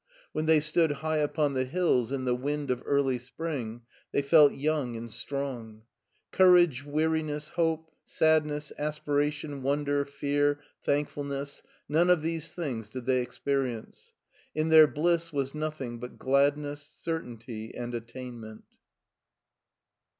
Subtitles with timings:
[0.31, 4.51] When they stood high upon the hills in the wind of early spring, they felt
[4.53, 5.83] ytung and strong.
[6.31, 13.21] Courage, weariness, hope, sad ness, aspiration, wonder, fear, thankfulness: none of these things did they
[13.21, 14.11] experience.
[14.55, 18.63] In their bliss was nothing but gladness, certainty^ and attainment.